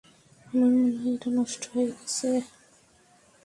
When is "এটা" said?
1.15-1.29